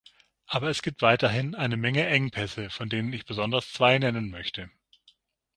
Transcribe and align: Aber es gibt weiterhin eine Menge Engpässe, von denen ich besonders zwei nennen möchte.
Aber 0.47 0.67
es 0.71 0.81
gibt 0.81 1.03
weiterhin 1.03 1.53
eine 1.53 1.77
Menge 1.77 2.07
Engpässe, 2.07 2.71
von 2.71 2.89
denen 2.89 3.13
ich 3.13 3.27
besonders 3.27 3.71
zwei 3.71 3.99
nennen 3.99 4.31
möchte. 4.31 4.71